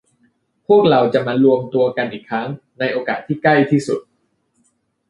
[0.67, 2.47] พวกเราจะมารวมตัวกันอีกครั้ง
[2.79, 4.01] ในโอกาสที่ใกล้ที่สุด